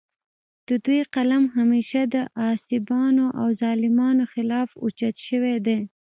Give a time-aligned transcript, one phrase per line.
[0.67, 5.79] د دوي قلم همېشه د غاصبانو او ظالمانو خالف اوچت شوے دے